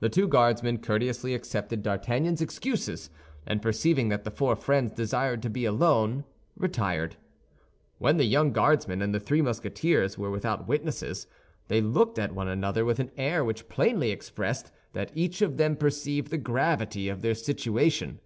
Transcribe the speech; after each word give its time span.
The 0.00 0.10
two 0.10 0.28
Guardsmen 0.28 0.82
courteously 0.82 1.32
accepted 1.32 1.82
D'Artagnan's 1.82 2.42
excuses, 2.42 3.08
and 3.46 3.62
perceiving 3.62 4.10
that 4.10 4.24
the 4.24 4.30
four 4.30 4.54
friends 4.54 4.92
desired 4.92 5.40
to 5.40 5.48
be 5.48 5.64
alone, 5.64 6.24
retired. 6.58 7.16
When 7.96 8.18
the 8.18 8.26
young 8.26 8.52
Guardsman 8.52 9.00
and 9.00 9.14
the 9.14 9.18
three 9.18 9.40
Musketeers 9.40 10.18
were 10.18 10.30
without 10.30 10.68
witnesses, 10.68 11.26
they 11.68 11.80
looked 11.80 12.18
at 12.18 12.34
one 12.34 12.48
another 12.48 12.84
with 12.84 12.98
an 12.98 13.10
air 13.16 13.42
which 13.42 13.70
plainly 13.70 14.10
expressed 14.10 14.72
that 14.92 15.10
each 15.14 15.40
of 15.40 15.56
them 15.56 15.74
perceived 15.74 16.30
the 16.30 16.36
gravity 16.36 17.08
of 17.08 17.22
their 17.22 17.34
situation. 17.34 18.20